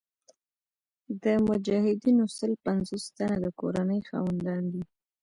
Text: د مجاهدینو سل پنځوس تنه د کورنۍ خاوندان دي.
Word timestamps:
د 1.23 1.25
مجاهدینو 1.47 2.25
سل 2.37 2.51
پنځوس 2.65 3.03
تنه 3.17 3.37
د 3.43 3.45
کورنۍ 3.59 3.99
خاوندان 4.09 4.63
دي. 4.71 4.83